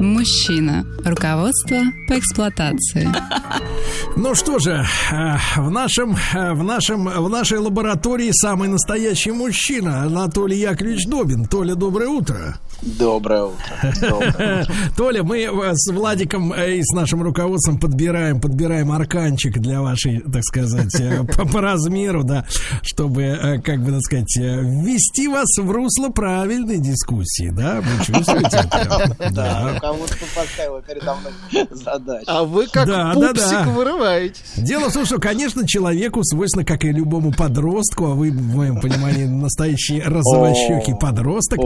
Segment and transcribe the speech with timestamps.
[0.00, 0.84] Мужчина.
[1.04, 1.78] Руководство
[2.08, 3.08] по эксплуатации.
[4.16, 4.82] Ну что же,
[5.12, 11.44] э, в нашем, э, в нашем, в нашей лаборатории самый настоящий мужчина Анатолий Яковлевич Добин.
[11.44, 12.56] Толя, доброе утро.
[12.80, 13.92] Доброе утро.
[14.00, 14.66] Доброе утро.
[14.96, 20.42] Толя, мы э, с Владиком и с нашим руководством подбираем, подбираем арканчик для вашей, так
[20.44, 20.96] сказать,
[21.36, 22.46] по, по размеру, да,
[22.82, 29.55] чтобы, как бы, так сказать, ввести вас в русло правильной дискуссии, да, вы чувствуете это?
[29.64, 31.32] Да, руководство поставило передо мной
[31.70, 32.24] задачу.
[32.26, 33.64] А вы как Да, да, пупсик да.
[33.64, 34.42] вырываетесь.
[34.56, 38.80] Дело в том, что, конечно, человеку свойственно, как и любому подростку, а вы, в моем
[38.80, 41.58] понимании, настоящий розовощекий подросток,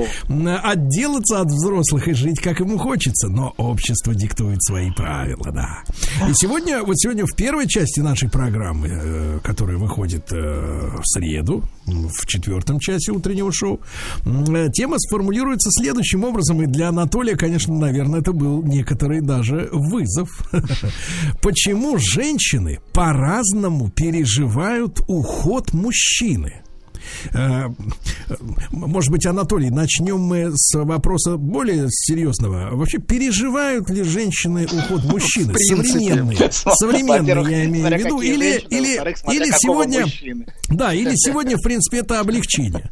[0.63, 3.29] отделаться от взрослых и жить, как ему хочется.
[3.29, 5.83] Но общество диктует свои правила, да.
[6.29, 11.63] И сегодня, вот сегодня в первой части нашей программы, э, которая выходит э, в среду,
[11.87, 13.81] в четвертом часе утреннего шоу,
[14.25, 16.63] э, тема сформулируется следующим образом.
[16.63, 20.29] И для Анатолия, конечно, наверное, это был некоторый даже вызов.
[21.43, 26.63] Почему женщины по-разному переживают уход мужчины?
[27.33, 27.69] Э,
[28.71, 32.75] Может быть, Анатолий, начнем мы с вопроса более серьезного.
[32.75, 35.55] Вообще, переживают ли женщины уход мужчины?
[35.59, 36.51] Современные.
[36.53, 38.21] Современные, Во-первых, я имею в виду.
[38.21, 38.99] Или, или,
[39.33, 40.05] или сегодня...
[40.69, 42.89] Да, или сегодня, в принципе, это облегчение.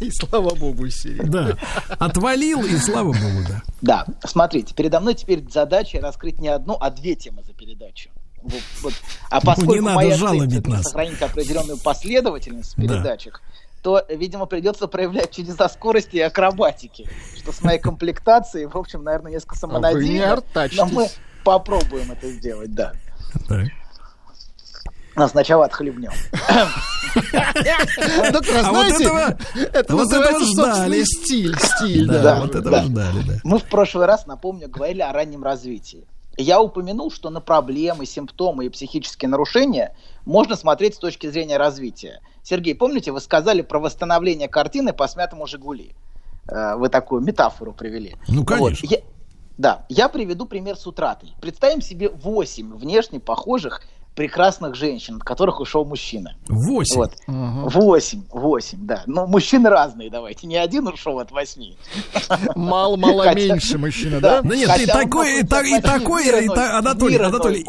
[0.00, 1.22] И слава богу, серии.
[1.22, 1.56] Да.
[1.98, 3.62] Отвалил, и слава богу, да.
[3.80, 8.10] Да, смотрите, передо мной теперь задача раскрыть не одну, а две темы за передачу.
[8.42, 8.92] Вот.
[9.30, 10.82] А поскольку не надо моя цель жалобить нас.
[10.84, 12.94] сохранить определенную последовательность в Да.
[12.94, 13.40] передачах,
[13.82, 19.32] то, видимо, придется проявлять чудеса скорости и акробатики, что с моей комплектацией, в общем, наверное,
[19.32, 20.42] несколько А самонадеянно,
[20.76, 21.08] но мы
[21.44, 22.92] попробуем это сделать, да.
[23.48, 23.66] Так.
[25.14, 26.12] Но сначала отхлебнем.
[27.32, 29.38] Так, А знаете, этого-
[29.72, 30.54] это вот этого ждали.
[30.54, 31.56] собственный стиль.
[31.58, 32.40] Стиль, Да, да.
[32.40, 32.82] вот этого да.
[32.84, 33.34] ждали, да.
[33.44, 36.06] Мы в прошлый раз, напомню, говорили о раннем развитии.
[36.40, 42.20] Я упомянул, что на проблемы, симптомы и психические нарушения можно смотреть с точки зрения развития.
[42.44, 45.94] Сергей, помните, вы сказали про восстановление картины по смятому «Жигули»?
[46.48, 48.14] Э, Вы такую метафору привели.
[48.28, 48.86] Ну, Вот, конечно.
[48.86, 49.00] я-
[49.58, 51.34] да, я приведу пример с утратой.
[51.40, 53.82] Представим себе 8 внешне похожих
[54.18, 56.34] прекрасных женщин, от которых ушел мужчина.
[56.48, 56.96] Восемь.
[56.96, 57.12] Вот.
[57.28, 59.04] Восемь, восемь, да.
[59.06, 60.48] Но мужчины разные, давайте.
[60.48, 61.78] Не один ушел от восьми.
[62.56, 64.42] Мало-мало меньше мужчина, да?
[64.42, 67.64] Да нет, и такой, и, такой, Анатолий, Анатолий,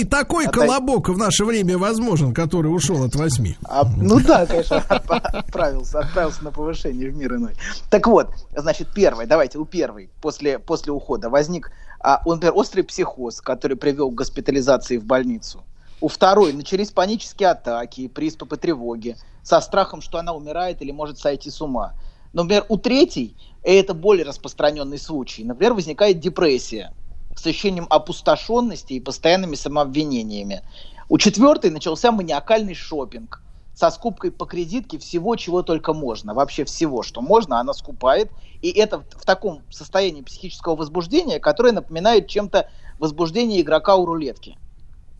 [0.00, 3.56] и, такой колобок в наше время возможен, который ушел от восьми.
[3.64, 7.54] А, ну да, конечно, отправился, отправился на повышение в мир иной.
[7.88, 12.82] Так вот, значит, первый, давайте у первой, после, после ухода возник, а, он, например, острый
[12.82, 15.64] психоз, который привел к госпитализации в больницу.
[16.00, 21.50] У второй начались панические атаки, приступы тревоги, со страхом, что она умирает или может сойти
[21.50, 21.94] с ума.
[22.32, 26.92] Например, у третьей, и это более распространенный случай, например, возникает депрессия
[27.34, 30.62] с ощущением опустошенности и постоянными самообвинениями.
[31.08, 33.42] У четвертой начался маниакальный шопинг
[33.74, 36.32] со скупкой по кредитке всего, чего только можно.
[36.32, 38.30] Вообще всего, что можно, она скупает.
[38.60, 44.58] И это в таком состоянии психического возбуждения, которое напоминает чем-то возбуждение игрока у рулетки.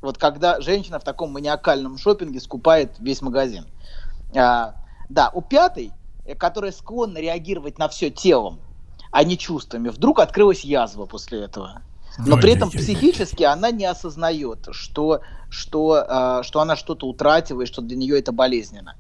[0.00, 3.66] Вот когда женщина в таком маниакальном шопинге скупает весь магазин.
[4.34, 4.74] А,
[5.08, 5.92] да, у пятой,
[6.24, 8.60] э, которая склонна реагировать на все телом,
[9.10, 11.82] а не чувствами, вдруг открылась язва после этого.
[12.18, 17.62] Но Ой, при этом психически она не осознает, что, что, а, что она что-то утратила
[17.62, 18.96] и что для нее это болезненно.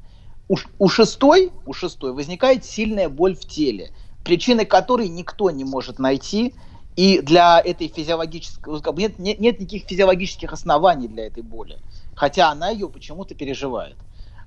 [0.48, 3.92] У, у шестой, у шестой возникает сильная боль в теле,
[4.24, 6.54] причины которой никто не может найти,
[6.98, 11.78] и для этой физиологической, нет, нет, нет никаких физиологических оснований для этой боли,
[12.16, 13.94] хотя она ее почему-то переживает.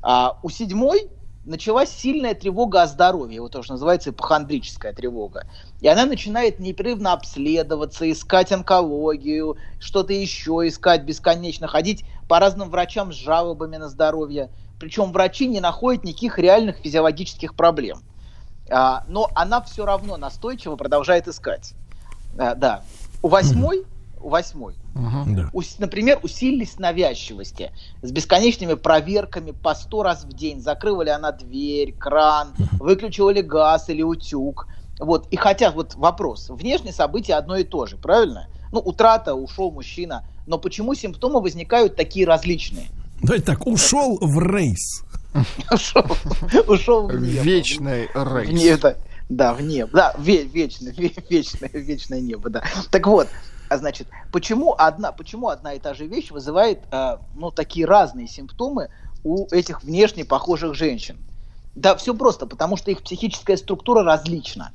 [0.01, 1.07] А у седьмой
[1.45, 5.47] началась сильная тревога о здоровье, вот то, что называется ипохондрическая тревога.
[5.79, 13.13] И она начинает непрерывно обследоваться, искать онкологию, что-то еще искать бесконечно, ходить по разным врачам
[13.13, 14.49] с жалобами на здоровье.
[14.77, 17.99] Причем врачи не находят никаких реальных физиологических проблем.
[18.69, 21.75] А, но она все равно настойчиво продолжает искать.
[22.37, 22.83] А, да.
[23.21, 23.83] У восьмой,
[24.19, 25.49] у восьмой Да.
[25.79, 30.61] например, усилились навязчивости с бесконечными проверками по сто раз в день.
[30.61, 34.67] Закрыла ли она дверь, кран, выключила ли газ или утюг.
[34.99, 35.27] Вот.
[35.31, 38.47] И хотя вот вопрос, внешнее событие одно и то же, правильно?
[38.71, 42.87] Ну, утрата, ушел мужчина, но почему симптомы возникают такие различные?
[43.21, 45.03] Давайте так, ушел в рейс.
[45.71, 46.05] Ушел,
[46.67, 47.15] ушел в.
[47.15, 48.49] Вечный рейс.
[49.31, 49.91] Да, в небо.
[49.93, 52.63] Да, ве- вечное, ве- вечное, вечное небо, да.
[52.91, 53.31] Так вот,
[53.69, 58.27] а значит, почему одна, почему одна и та же вещь вызывает, а, ну, такие разные
[58.27, 58.89] симптомы
[59.23, 61.17] у этих внешне похожих женщин?
[61.75, 64.73] Да, все просто, потому что их психическая структура различна.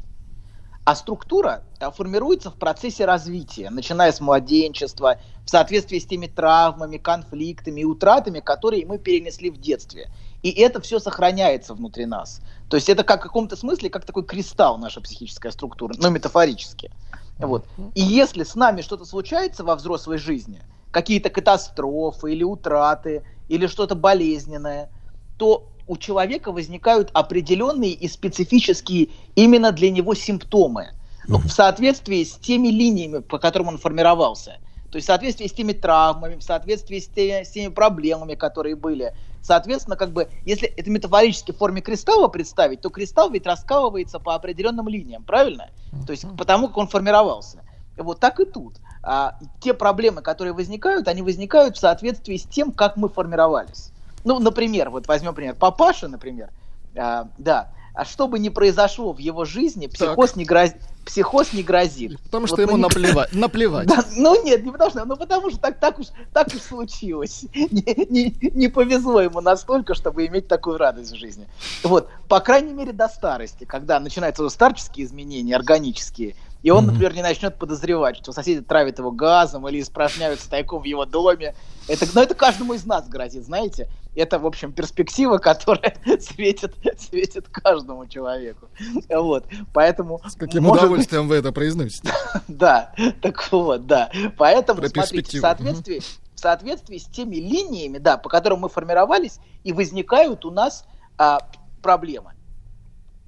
[0.85, 6.97] А структура а, формируется в процессе развития, начиная с младенчества, в соответствии с теми травмами,
[6.97, 10.09] конфликтами и утратами, которые мы перенесли в детстве.
[10.47, 12.41] И это все сохраняется внутри нас.
[12.69, 16.93] То есть это как в каком-то смысле, как такой кристалл наша психическая структура, но метафорически.
[17.39, 17.67] Вот.
[17.95, 20.63] И если с нами что-то случается во взрослой жизни,
[20.93, 24.91] какие-то катастрофы или утраты, или что-то болезненное,
[25.37, 30.93] то у человека возникают определенные и специфические именно для него симптомы.
[31.27, 34.59] Ну, в соответствии с теми линиями, по которым он формировался.
[34.91, 38.77] То есть в соответствии с теми травмами, в соответствии с, те- с теми проблемами, которые
[38.77, 39.13] были.
[39.47, 44.35] Соответственно, как бы, если это метафорически в форме кристалла представить, то кристалл ведь раскалывается по
[44.35, 45.71] определенным линиям, правильно?
[46.05, 47.63] То есть потому, как он формировался.
[47.97, 48.81] Вот так и тут.
[49.05, 53.93] А, те проблемы, которые возникают, они возникают в соответствии с тем, как мы формировались.
[54.25, 55.55] Ну, например, вот возьмем пример.
[55.55, 56.51] Папаша, например,
[56.97, 60.77] а, да, а что бы ни произошло в его жизни, психоз, не, грозит,
[61.07, 62.21] психоз не грозит.
[62.25, 63.33] Потому что Вот ему не- наплевать.
[63.33, 63.89] наплевать.
[63.89, 67.47] Да, ну нет, не потому что, ну потому что так, так, уж, так уж случилось.
[67.55, 71.47] Не, не- не повезло ему настолько, чтобы иметь такую радость в жизни.
[71.83, 77.23] Вот, по крайней мере, до старости, когда начинаются старческие изменения, органические, и он, например, не
[77.23, 81.55] начнет подозревать, что соседи травят его газом или испражняются тайком в его доме.
[81.87, 83.89] Это, но это каждому из нас грозит, знаете.
[84.15, 88.69] Это, в общем, перспектива, которая светит, светит каждому человеку.
[89.09, 90.21] Вот, поэтому...
[90.27, 92.13] С каким может удовольствием вы это произносите?
[92.49, 92.93] да,
[93.23, 94.11] так вот, да.
[94.37, 96.01] Поэтому, Про смотрите, в соответствии,
[96.35, 100.85] в соответствии с теми линиями, да, по которым мы формировались, и возникают у нас
[101.19, 101.39] а,
[101.83, 102.33] проблемы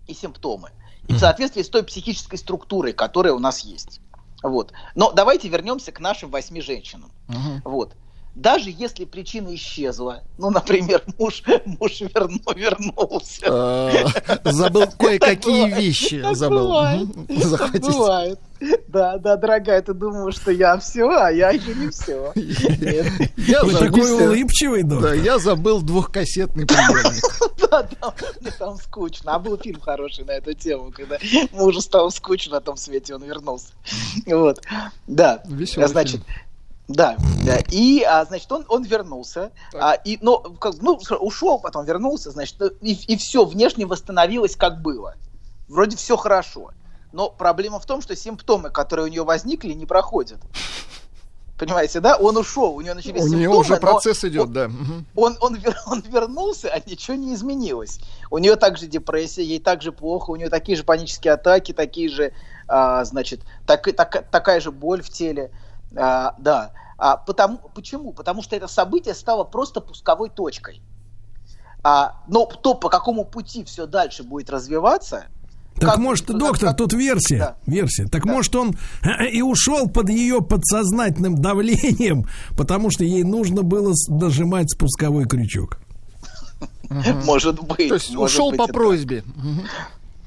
[0.07, 0.71] и симптомы.
[1.09, 4.01] И в соответствии с той психической структурой, которая у нас есть.
[4.43, 4.73] Вот.
[4.95, 7.11] Но давайте вернемся к нашим восьми женщинам.
[7.27, 7.63] Мгм.
[7.65, 7.97] Вот.
[8.39, 13.47] Даже если причина исчезла, ну, например, муж, муж верну- вернулся.
[13.47, 16.25] Э, Забыл кое-какие вещи.
[16.35, 16.69] Забыл.
[17.81, 18.39] бывает.
[18.87, 22.33] Да, да, дорогая, ты думала, что я все, а я еще не все.
[23.37, 27.25] Я Вы такой улыбчивый, Да, я забыл двухкассетный приемник.
[27.71, 29.35] Да, там, мне там скучно.
[29.35, 31.19] А был фильм хороший на эту тему, когда
[31.53, 33.67] мужу стало скучно на том свете, он вернулся.
[34.27, 34.63] Вот.
[35.07, 35.43] Да.
[35.45, 36.23] Веселый Значит,
[36.89, 37.59] да, да.
[37.71, 39.51] И, а, значит, он, он вернулся.
[39.75, 44.57] А, и, ну, как, ну, ушел, потом вернулся, значит, ну, и, и все внешне восстановилось,
[44.57, 45.15] как было.
[45.69, 46.71] Вроде все хорошо.
[47.13, 50.39] Но проблема в том, что симптомы, которые у нее возникли, не проходят.
[51.59, 52.17] Понимаете, да?
[52.17, 53.39] Он ушел, у него начались У симптомы.
[53.41, 54.69] нее уже процесс он- идет, да.
[54.69, 55.07] Мгм.
[55.17, 57.99] он, он, вер- он вернулся, а ничего не изменилось.
[58.31, 62.33] У нее также депрессия, ей также плохо, у нее такие же панические атаки, такие же,
[62.69, 65.51] а, значит, так, так- такая же боль в теле.
[65.97, 66.73] А, да.
[66.97, 68.13] А, потому, почему?
[68.13, 70.81] Потому что это событие стало просто пусковой точкой.
[71.85, 75.27] А, но то, по какому пути все дальше будет развиваться,
[75.77, 77.57] Так как- может, как- доктор, как- тут версия, Да.
[77.67, 78.07] версия.
[78.07, 78.33] Так Да.
[78.33, 78.77] может он
[79.33, 82.27] и ушел под ее подсознательным давлением,
[82.57, 85.79] потому что ей нужно было нажимать спусковой крючок.
[86.91, 87.89] может быть.
[87.89, 89.23] То есть ушел по просьбе.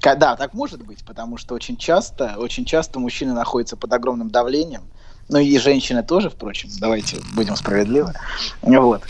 [0.04, 4.84] Да, так может быть, потому что очень часто, очень часто мужчины находятся под огромным давлением,
[5.32, 8.14] ну и женщины тоже, впрочем, давайте будем справедливы.
[8.62, 9.02] Вот.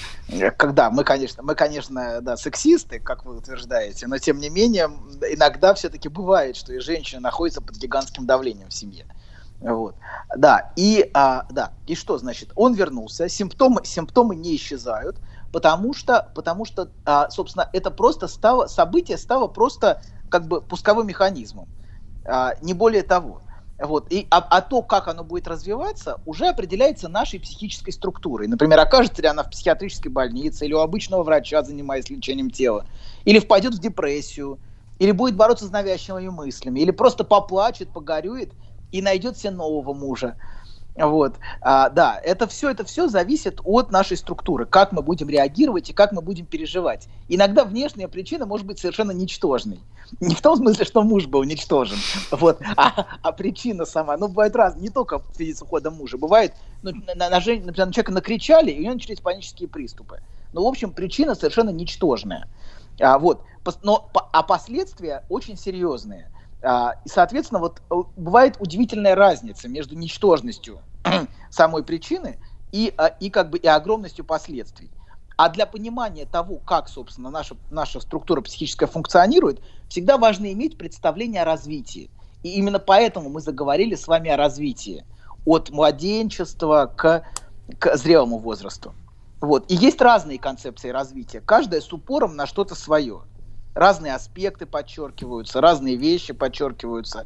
[0.56, 4.90] Когда мы, конечно, мы, конечно, да, сексисты, как вы утверждаете, но тем не менее,
[5.32, 9.06] иногда все-таки бывает, что и женщина находится под гигантским давлением в семье.
[9.62, 9.96] Вот.
[10.38, 12.51] Да, и, а, да, и что значит?
[12.56, 15.18] Он вернулся, симптомы, симптомы не исчезают,
[15.51, 21.08] потому что, потому что а, собственно, это просто стало, событие стало просто как бы пусковым
[21.08, 21.68] механизмом,
[22.25, 23.42] а, не более того.
[23.82, 24.12] Вот.
[24.12, 28.48] И, а, а то, как оно будет развиваться, уже определяется нашей психической структурой.
[28.48, 32.86] Например, окажется ли она в психиатрической больнице, или у обычного врача, занимаясь лечением тела,
[33.26, 34.60] или впадет в депрессию,
[35.00, 38.54] или будет бороться с навязчивыми мыслями, или просто поплачет, погорюет
[38.92, 40.38] и найдет себе нового мужа.
[40.95, 45.89] Вот, а, да, это все, это все зависит от нашей структуры, как мы будем реагировать
[45.89, 47.07] и как мы будем переживать.
[47.29, 49.79] Иногда внешняя причина может быть совершенно ничтожной.
[50.19, 51.98] Не в том смысле, что муж был уничтожен,
[52.31, 54.17] вот, а, а причина сама.
[54.17, 56.17] Ну, бывает разные, не только в связи с уходом мужа.
[56.17, 60.19] Бывает, ну, на, на жен- на человека накричали, и у него начались панические приступы.
[60.51, 62.50] Ну, в общем, причина совершенно ничтожная.
[63.00, 63.43] А, вот,
[63.81, 66.29] но, а последствия очень серьезные.
[66.63, 70.80] А, соответственно, вот э, бывает удивительная разница между ничтожностью
[71.50, 72.39] самой причины
[72.72, 74.91] и, а, и как бы и огромностью последствий.
[75.38, 81.41] А для понимания того, как, собственно, наша, наша структура психическая функционирует, всегда важно иметь представление
[81.41, 82.12] о развитии.
[82.44, 85.03] И именно поэтому мы заговорили с вами о развитии.
[85.46, 87.24] От младенчества к,
[87.80, 88.94] к зрелому возрасту.
[89.39, 89.65] Вот.
[89.72, 93.24] И есть разные концепции развития, каждая с упором на что-то свое.
[93.74, 97.25] Разные аспекты подчеркиваются, разные вещи подчеркиваются.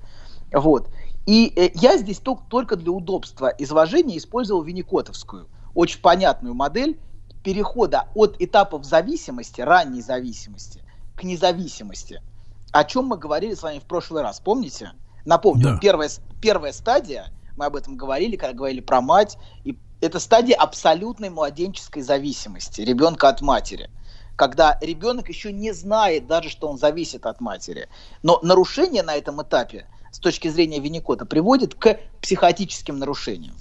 [0.52, 0.90] Вот.
[1.26, 7.00] И э, я здесь только, только для удобства изложения использовал Винникотовскую, очень понятную модель
[7.44, 10.84] перехода от этапов зависимости, ранней зависимости,
[11.16, 12.22] к независимости.
[12.72, 14.92] О чем мы говорили с вами в прошлый раз, помните?
[15.26, 15.78] Напомню, Да.
[15.78, 16.10] первая,
[16.42, 22.04] первая стадия, мы об этом говорили, когда говорили про мать, и это стадия абсолютной младенческой
[22.04, 23.90] зависимости ребенка от матери.
[24.36, 27.88] Когда ребенок еще не знает даже, что он зависит от матери.
[28.22, 33.56] Но нарушение на этом этапе, с точки зрения Винникота, приводит к психотическим нарушениям,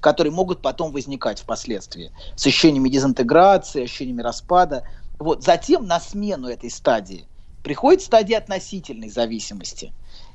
[0.00, 2.12] которые могут потом возникать впоследствии.
[2.36, 4.84] С ощущениями дезинтеграции, ощущениями распада.
[5.18, 5.42] Вот.
[5.42, 7.26] Затем на смену этой стадии
[7.62, 9.92] приходит стадия относительной зависимости.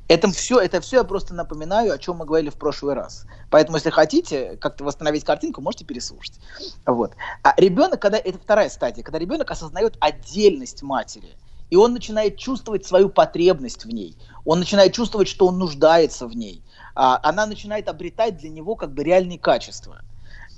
[0.08, 3.26] Это все, это все я просто напоминаю, о чем мы говорили в прошлый раз.
[3.50, 6.40] Поэтому, если хотите как-то восстановить картинку, можете переслушать.
[6.86, 7.14] Вот.
[7.44, 11.38] А ребенок, когда это вторая стадия, когда ребенок осознает отдельность матери,
[11.70, 16.36] и он начинает чувствовать свою потребность в ней, он начинает чувствовать, что он нуждается в
[16.36, 16.64] ней,
[16.96, 20.02] а, она начинает обретать для него как бы реальные качества.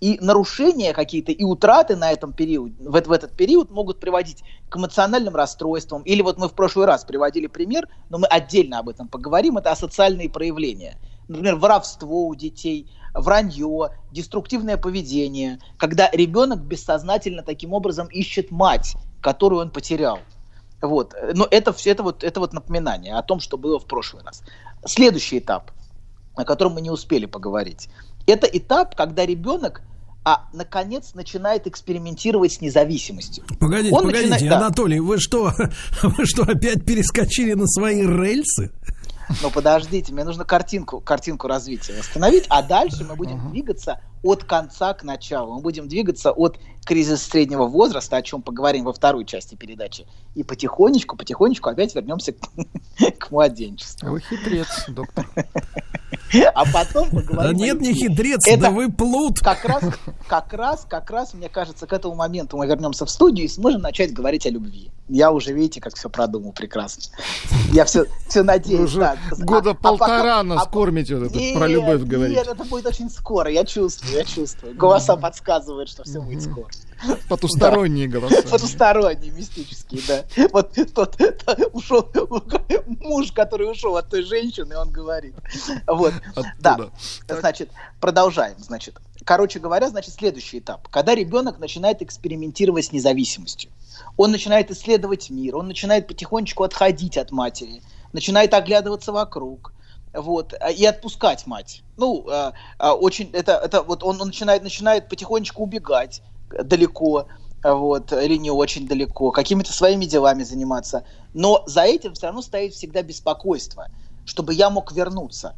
[0.01, 4.77] И нарушения какие-то и утраты на этом период, в, в этот период могут приводить к
[4.77, 6.03] эмоциональным расстройствам.
[6.03, 9.71] Или вот мы в прошлый раз приводили пример, но мы отдельно об этом поговорим, это
[9.71, 10.97] асоциальные проявления.
[11.27, 19.61] Например, воровство у детей, вранье, деструктивное поведение, когда ребенок бессознательно таким образом ищет мать, которую
[19.61, 20.19] он потерял.
[20.81, 21.13] Вот.
[21.35, 24.43] Но это все это вот, это вот напоминание о том, что было в прошлый раз.
[24.85, 25.71] Следующий этап,
[26.35, 27.89] о котором мы не успели поговорить.
[28.27, 29.81] Это этап, когда ребенок
[30.25, 33.43] а, наконец начинает экспериментировать с независимостью.
[33.59, 34.65] Погодите, Он погодите, начинает- да.
[34.65, 35.53] Анатолий, вы что,
[36.03, 38.71] вы что, опять перескочили на свои рельсы?
[39.43, 44.93] Но подождите, мне нужно картинку, картинку развития восстановить, а дальше мы будем двигаться от конца
[44.93, 45.55] к началу.
[45.55, 50.05] Мы будем двигаться от кризиса среднего возраста, о чем поговорим во второй части передачи.
[50.35, 52.37] И потихонечку, потихонечку опять вернемся к,
[53.19, 54.09] к младенчеству.
[54.09, 55.27] Вы хитрец, доктор.
[56.53, 57.57] А потом поговорим...
[57.57, 59.39] Да нет, не хитрец, Это- да вы плут.
[59.39, 59.83] Как раз,
[60.27, 63.81] как раз, как раз, мне кажется, к этому моменту мы вернемся в студию и сможем
[63.81, 64.91] начать говорить о любви.
[65.07, 67.03] Я уже, видите, как все продумал прекрасно.
[67.71, 68.79] Я все, все надеюсь.
[68.81, 69.17] уже да.
[69.39, 72.37] года А- а потом- полтора а нас по- кормите вот это, Нет, про любовь говорить.
[72.37, 74.75] Нет, это будет очень скоро, я чувствую, я чувствую.
[74.75, 76.69] Голоса подсказывают, что все будет скоро.
[77.27, 78.41] Потусторонние голоса.
[78.43, 80.25] Потусторонние, мистические, да.
[80.51, 82.11] Вот тот, тот ушел,
[82.87, 85.35] муж, который ушел от той женщины, он говорит.
[85.87, 86.13] Вот,
[86.59, 86.89] да.
[87.27, 88.99] Значит, продолжаем, значит.
[89.25, 90.87] Короче говоря, значит, следующий этап.
[90.87, 93.71] Когда ребенок начинает экспериментировать с независимостью.
[94.17, 99.73] Он начинает исследовать мир, он начинает потихонечку отходить от матери, начинает оглядываться вокруг,
[100.13, 101.83] вот, а, и отпускать мать.
[101.97, 107.27] Ну, а, а, очень, это, это вот он, он начинает, начинает потихонечку убегать далеко,
[107.63, 111.03] вот, или не очень далеко, какими-то своими делами заниматься.
[111.33, 113.87] Но за этим все равно стоит всегда беспокойство,
[114.25, 115.55] чтобы я мог вернуться.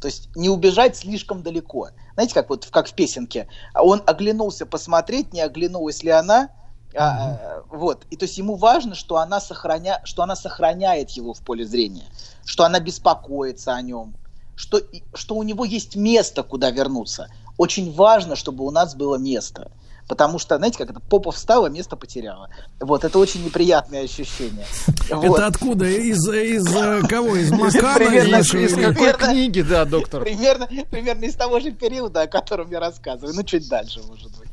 [0.00, 1.90] То есть не убежать слишком далеко.
[2.14, 3.48] Знаете, как вот как в песенке.
[3.74, 6.48] Он оглянулся посмотреть, не оглянулась ли она.
[6.96, 8.04] А, вот.
[8.10, 10.00] И то есть ему важно, что она, сохраня...
[10.04, 12.06] что она сохраняет его в поле зрения,
[12.44, 14.14] что она беспокоится о нем,
[14.56, 14.80] что,
[15.14, 17.28] что у него есть место, куда вернуться.
[17.56, 19.70] Очень важно, чтобы у нас было место.
[20.10, 22.50] Потому что, знаете, как это, попа встала, место потеряла.
[22.80, 24.66] Вот, это очень неприятное ощущение.
[25.10, 25.24] Вот.
[25.24, 25.86] Это откуда?
[25.86, 27.34] Из, из э, кого?
[27.34, 27.94] Из Макана?
[27.96, 30.22] Примерно Из- из какой книги, да, доктор?
[30.24, 33.34] Примерно, примерно из того же периода, о котором я рассказываю.
[33.34, 34.49] Ну, чуть дальше, может быть.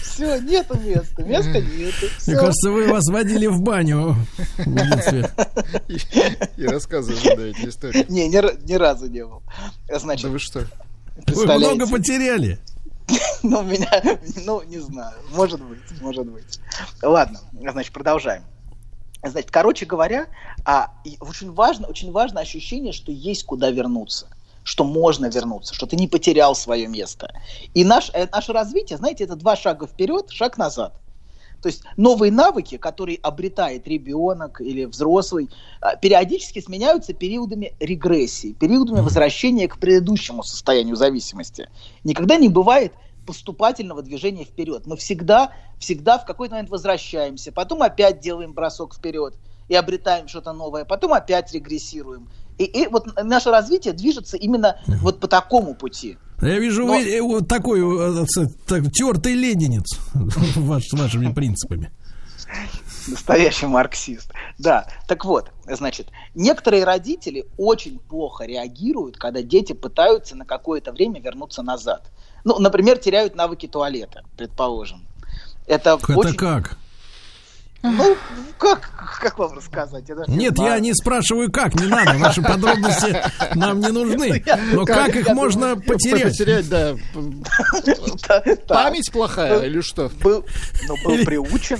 [0.00, 1.22] Все, нету места.
[1.22, 2.06] Места нету.
[2.26, 4.16] Мне кажется, вы вас водили в баню
[4.58, 5.30] в.
[6.56, 8.06] И, рассказывали, да, эти истории.
[8.08, 9.42] Не, ни, ра- ни разу не был.
[9.88, 10.66] Да Значит, вы что?
[11.26, 12.58] Вы много потеряли.
[13.42, 14.02] Ну, меня,
[14.46, 15.14] ну, не знаю.
[15.34, 16.58] Может быть, может быть.
[17.02, 18.44] Ладно, значит, продолжаем.
[19.22, 20.26] Значит, короче говоря,
[20.64, 20.90] а,
[21.20, 24.28] очень важно, очень важно ощущение, что есть куда вернуться
[24.64, 27.32] что можно вернуться, что ты не потерял свое место.
[27.74, 30.94] И наш, э, наше развитие, знаете, это два шага вперед, шаг назад.
[31.62, 35.48] То есть новые навыки, которые обретает ребенок или взрослый,
[35.80, 41.70] а, периодически сменяются периодами регрессии, периодами возвращения к предыдущему состоянию зависимости.
[42.02, 42.92] Никогда не бывает
[43.26, 44.86] поступательного движения вперед.
[44.86, 49.34] Мы всегда, всегда в какой-то момент возвращаемся, потом опять делаем бросок вперед
[49.68, 52.28] и обретаем что-то новое, потом опять регрессируем.
[52.58, 56.18] И, и вот наше развитие движется именно вот по такому пути.
[56.40, 61.32] Я вижу, Но- вы э, вот такой э, ц- так, тертый ленинец ваш- с вашими
[61.32, 61.90] принципами.
[63.06, 64.32] Настоящий марксист.
[64.58, 71.20] Да, так вот, значит, некоторые родители очень плохо реагируют, когда дети пытаются на какое-то время
[71.20, 72.10] вернуться назад.
[72.44, 75.02] Ну, например, теряют навыки туалета, предположим.
[75.66, 76.36] Это, Это очень...
[76.36, 76.76] как?
[77.84, 78.16] Ну,
[78.56, 80.08] как, как вам рассказать?
[80.08, 80.72] Я даже не Нет, знаю.
[80.72, 83.20] я не спрашиваю как, не надо, ваши подробности
[83.54, 84.42] нам не нужны.
[84.72, 86.38] Но как их можно потерять?
[86.38, 86.94] Потерять, да.
[88.66, 90.10] Память плохая или что?
[90.22, 90.46] Был,
[90.88, 91.78] ну, был приучен,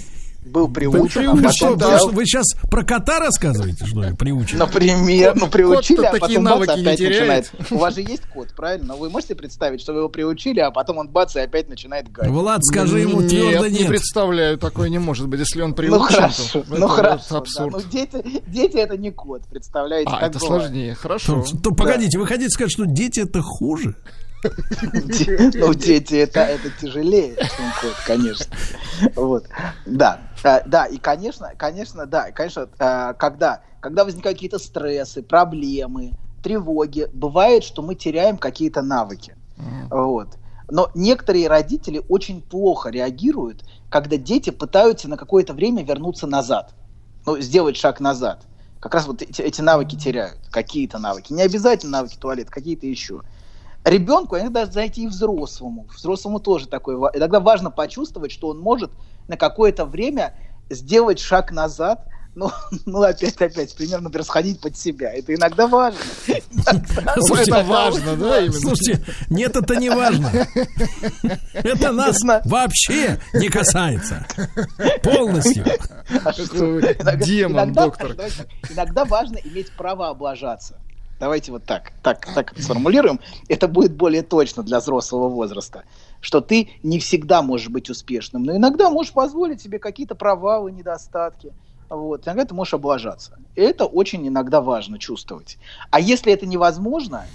[0.55, 1.09] был приучен, а Вы
[1.43, 4.59] приучен, что, потом вы взял- что, вы сейчас про кота рассказываете, что ли, приучили?
[4.59, 7.53] Например, ну приучили, а потом бац, не опять начинает.
[7.71, 8.87] У вас же есть кот, правильно?
[8.95, 12.11] Но вы можете представить, что вы его приучили, а потом он бац и опять начинает
[12.11, 12.29] гать.
[12.29, 13.89] Влад, скажи ему твердо не нет.
[13.89, 15.41] представляю, такое не может быть.
[15.41, 17.37] Если он приучен, Ну хорошо, то ну хорошо.
[17.39, 17.73] абсурд.
[17.75, 20.11] Ну дети, дети это не кот, представляете?
[20.13, 20.95] А, это сложнее.
[20.95, 21.45] Хорошо.
[21.77, 23.97] Погодите, вы хотите сказать, что дети это хуже?
[25.55, 28.47] Ну, дети это, это тяжелее, чем кот, конечно.
[29.17, 29.47] Вот.
[29.87, 30.21] Да.
[30.43, 37.09] А, Да, и, конечно, конечно, да, конечно, а, когда, когда возникают какие-то стрессы, проблемы, тревоги,
[37.13, 39.37] бывает, что мы теряем какие-то навыки.
[39.91, 40.29] Вот.
[40.71, 46.75] Но некоторые родители очень плохо реагируют, когда дети пытаются на какое-то время вернуться назад.
[47.27, 48.43] Ну, сделать шаг назад.
[48.81, 50.41] Как раз вот эти, эти навыки теряют.
[50.51, 51.33] Какие-то навыки.
[51.33, 53.23] Не обязательно навыки туалета, какие-то еще.
[53.85, 55.87] Ребенку, иногда, знаете, и взрослому.
[55.95, 56.97] Взрослому тоже такое.
[57.15, 58.91] Иногда важно почувствовать, что он может
[59.29, 60.35] на какое-то время
[60.71, 62.51] сделать шаг назад, ну,
[62.87, 65.13] ну опять, опять, примерно например, сходить под себя.
[65.13, 66.01] Это иногда важно.
[66.27, 68.53] Иногда- Слушайте, это важно, да, именно?
[68.59, 70.31] Слушайте, нет, это не важно.
[71.53, 74.27] Это нас вообще не касается.
[75.03, 75.65] Полностью.
[76.25, 78.17] А демон, доктор.
[78.71, 80.79] Иногда важно иметь право облажаться.
[81.21, 83.21] Давайте вот так, так, так сформулируем.
[83.49, 85.85] Это будет более точно для взрослого возраста.
[86.21, 91.53] Что ты не всегда можешь быть успешным, но иногда можешь позволить себе какие-то провалы, недостатки.
[91.89, 92.27] Вот.
[92.27, 93.39] Иногда ты можешь облажаться.
[93.55, 95.59] И это очень иногда важно чувствовать.
[95.91, 97.27] А если это невозможно,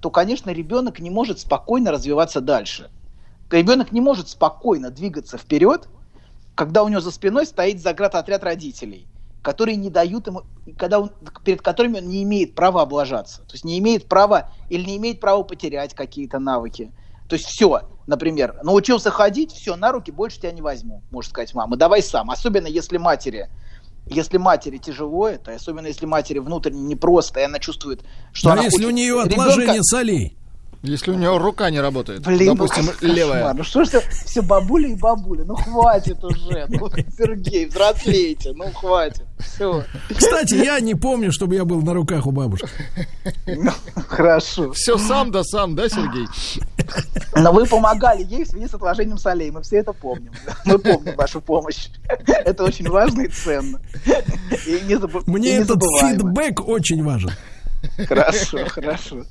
[0.00, 2.90] то, конечно, ребенок не может спокойно развиваться дальше.
[3.50, 5.88] Ребенок не может спокойно двигаться вперед,
[6.54, 9.06] когда у него за спиной стоит заградотряд родителей,
[9.42, 10.42] которые не дают ему,
[10.76, 11.10] когда он,
[11.44, 13.38] перед которыми он не имеет права облажаться.
[13.42, 16.92] То есть не имеет права или не имеет права потерять какие-то навыки.
[17.28, 21.54] То есть все, например, научился ходить, все, на руки больше тебя не возьму, может сказать
[21.54, 22.30] мама, давай сам.
[22.30, 23.48] Особенно если матери,
[24.06, 28.62] если матери тяжело это, особенно если матери внутренне непросто, и она чувствует, что А она
[28.64, 30.38] если хочет у нее ребенка- отложение солей?
[30.82, 33.12] Если у него рука не работает, Блин, допустим, ну, кошмар.
[33.12, 33.52] левая.
[33.52, 39.26] Ну что ж все, бабули и бабули, ну хватит уже, ну, Сергей, взрослейте, ну хватит,
[39.38, 42.68] все, Кстати, я не помню, чтобы я был на руках у бабушки.
[43.46, 43.72] ну,
[44.06, 44.72] хорошо.
[44.72, 46.26] Все сам да сам, да, Сергей?
[47.34, 50.30] Но вы помогали ей в связи с отложением солей, мы все это помним,
[50.64, 51.88] мы помним вашу помощь,
[52.26, 53.80] это очень важно и ценно.
[54.66, 57.32] И не и Мне не этот фидбэк очень важен.
[58.06, 59.24] Хорошо, хорошо.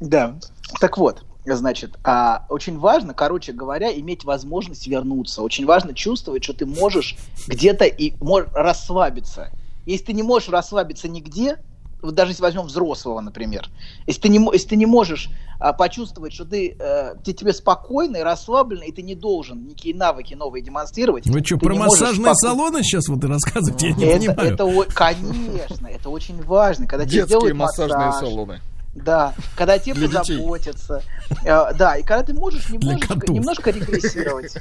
[0.00, 0.38] Да.
[0.80, 5.42] Так вот, значит, а, очень важно, короче говоря, иметь возможность вернуться.
[5.42, 9.50] Очень важно чувствовать, что ты можешь где-то и можешь расслабиться.
[9.84, 11.58] Если ты не можешь расслабиться нигде,
[12.06, 13.68] вот даже если возьмем взрослого, например,
[14.06, 18.16] если ты не, если ты не можешь а, почувствовать, что ты, э, ты тебе спокойно
[18.16, 21.26] и расслабленно, и ты не должен никакие навыки новые демонстрировать.
[21.26, 23.88] Вы что, про массажные споко- салоны сейчас вот и рассказываете?
[23.98, 24.54] Я не это, понимаю.
[24.54, 28.60] это о- конечно, это очень важно, когда тебе Детские делают массажные массаж, салоны.
[28.94, 31.02] да, когда тебе Для позаботятся.
[31.44, 33.28] Э, Да, и когда ты можешь немножечко, котов.
[33.34, 34.56] немножко регрессировать.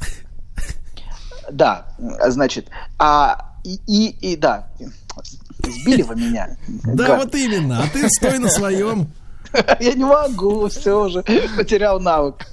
[1.52, 1.86] Да,
[2.28, 4.68] значит, а и, и, и да,
[5.72, 6.58] сбили вы меня.
[6.68, 7.84] Да, вот именно.
[7.84, 9.10] А ты стой на своем.
[9.80, 11.24] Я не могу, все уже,
[11.56, 12.48] потерял навык.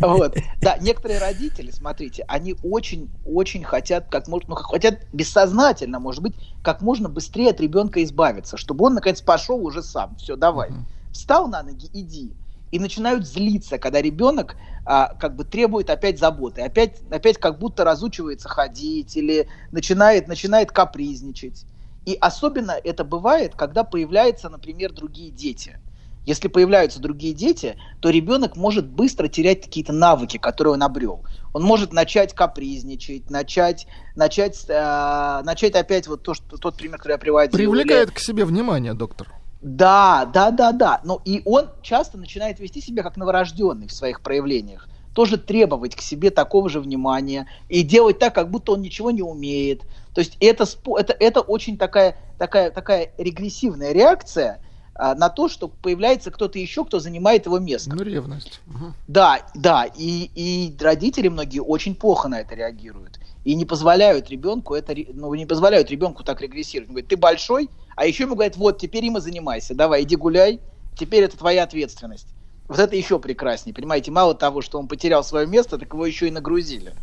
[0.00, 0.36] Вот.
[0.60, 6.82] Да, некоторые родители, смотрите, они очень-очень хотят, как можно, ну, хотят бессознательно, может быть, как
[6.82, 10.16] можно быстрее от ребенка избавиться, чтобы он, наконец, пошел уже сам.
[10.16, 10.70] Все, давай.
[11.12, 12.32] Встал на ноги, иди.
[12.70, 17.84] И начинают злиться, когда ребенок а, как бы требует опять заботы, опять, опять как будто
[17.84, 21.66] разучивается ходить или начинает, начинает капризничать.
[22.04, 25.78] И особенно это бывает, когда появляются, например, другие дети.
[26.24, 31.24] Если появляются другие дети, то ребенок может быстро терять какие-то навыки, которые он обрел.
[31.52, 37.12] Он может начать капризничать, начать, начать, э, начать опять вот то, что, тот пример, который
[37.12, 37.58] я приводил.
[37.58, 39.28] Привлекает или- к себе внимание, доктор.
[39.62, 41.00] Да, да, да, да.
[41.04, 44.88] Но и он часто начинает вести себя как новорожденный в своих проявлениях.
[45.14, 49.22] Тоже требовать к себе такого же внимания и делать так, как будто он ничего не
[49.22, 49.82] умеет.
[50.12, 54.60] То есть это, это, это очень такая, такая, такая регрессивная реакция,
[54.94, 57.94] а, на то, что появляется кто-то еще, кто занимает его место.
[57.94, 58.60] Ну, ревность.
[58.66, 58.94] Мгм.
[59.06, 63.18] Да, да, и, и родители многие очень плохо на это реагируют.
[63.44, 66.90] И не позволяют ребенку это, ну, не позволяют ребенку так регрессировать.
[66.90, 70.16] Он говорит, ты большой, а еще ему говорят, вот, теперь им и занимайся, давай, иди
[70.16, 70.60] гуляй,
[70.94, 72.28] теперь это твоя ответственность.
[72.68, 76.28] Вот это еще прекраснее, понимаете, мало того, что он потерял свое место, так его еще
[76.28, 76.94] и нагрузили.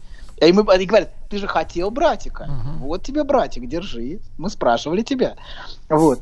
[0.41, 2.49] А ему они говорят, ты же хотел братика,
[2.79, 5.35] вот тебе братик, держи, мы спрашивали тебя.
[5.89, 6.21] Вот.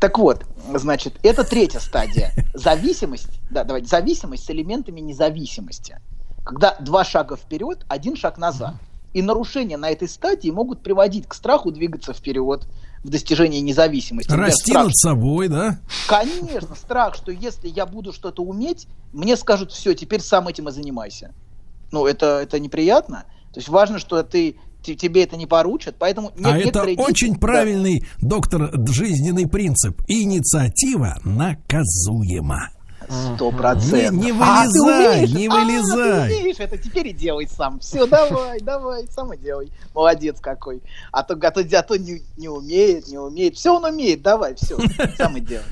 [0.00, 0.44] Так вот,
[0.74, 2.32] значит, это третья стадия.
[2.54, 6.00] Зависимость, да, давайте, зависимость с элементами независимости.
[6.44, 8.74] Когда два шага вперед, один шаг назад.
[9.14, 12.66] И нарушения на этой стадии могут приводить к страху двигаться вперед
[13.02, 14.30] в достижении независимости.
[14.30, 15.78] Расти страх, над собой, да?
[16.06, 20.72] Конечно, страх, что если я буду что-то уметь, мне скажут, все, теперь сам этим и
[20.72, 21.32] занимайся.
[21.90, 23.24] Ну, это, это неприятно.
[23.52, 26.98] То есть важно, что ты, те- тебе это не поручат, поэтому не- а это дети-
[27.00, 27.38] очень Да.
[27.40, 30.00] правильный, доктор, жизненный принцип.
[30.06, 32.70] Инициатива наказуема.
[33.36, 34.12] Сто процентов.
[34.12, 35.30] Не- не А, вылезай, умеешь?
[35.32, 36.28] не А, вылезай.
[36.28, 37.78] ты умеешь это, теперь и делай сам.
[37.80, 39.72] Все, давай, давай, сам и делай.
[39.94, 40.82] Молодец какой.
[41.10, 43.56] А то, а то, а то не, не умеет, не умеет.
[43.56, 44.76] Все он умеет, давай, все,
[45.16, 45.64] сам и делай.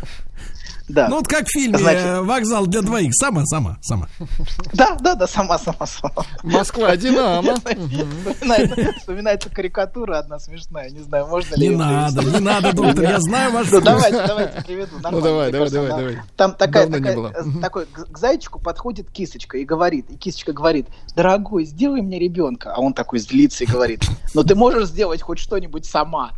[0.89, 1.09] Да.
[1.09, 3.11] Ну вот как в фильме Значит- э, «Вокзал для двоих».
[3.15, 4.09] Сама, сама, сама.
[4.73, 6.25] да, да, да, сама, сама, сама.
[6.43, 7.57] Москва, Динамо.
[7.57, 13.21] Вспоминается, вспоминается карикатура одна смешная, не знаю, можно ли Не надо, не надо, доктор, я
[13.21, 14.97] знаю ваш Ну давайте, давайте приведу.
[15.03, 16.19] Ну давай, давай, давай, давай.
[16.37, 21.65] Там такая, э, такой к, к зайчику подходит кисочка и говорит, и кисочка говорит, дорогой,
[21.65, 22.73] сделай мне ребенка.
[22.75, 26.33] А он такой злится и говорит, ну ты можешь сделать хоть что-нибудь сама.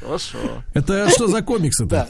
[0.00, 0.38] Хорошо.
[0.74, 2.08] Это что за комиксы-то?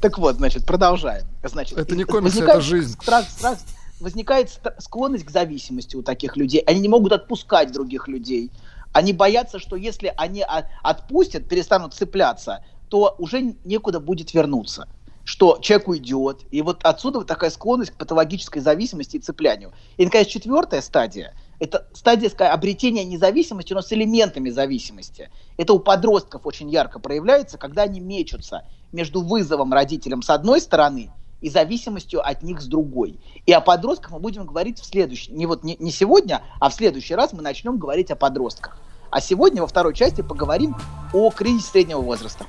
[0.00, 1.24] Так вот, значит, продолжаем.
[1.42, 2.96] Значит, Это не комикс, это жизнь.
[3.00, 3.58] Страх, страх,
[4.00, 6.60] возникает ст- склонность к зависимости у таких людей.
[6.60, 8.50] Они не могут отпускать других людей.
[8.92, 10.44] Они боятся, что если они
[10.82, 14.86] отпустят, перестанут цепляться, то уже некуда будет вернуться.
[15.24, 16.40] Что человек уйдет.
[16.50, 19.72] И вот отсюда вот такая склонность к патологической зависимости и цеплянию.
[19.96, 25.30] И, наконец, четвертая стадия– это стадия ска- обретения независимости, но с элементами зависимости.
[25.56, 31.12] Это у подростков очень ярко проявляется, когда они мечутся между вызовом родителям с одной стороны
[31.40, 33.20] и зависимостью от них с другой.
[33.46, 36.74] И о подростках мы будем говорить в следующем, не вот не, не сегодня, а в
[36.74, 38.76] следующий раз мы начнем говорить о подростках.
[39.12, 40.74] А сегодня во второй части поговорим
[41.12, 42.44] о кризисе среднего возраста.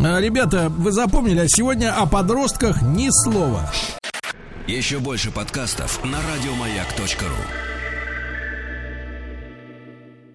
[0.00, 3.70] А, Ребята, вы запомнили, а сегодня о подростках ни слова.
[4.66, 7.75] Еще больше подкастов на радиомаяк.ру.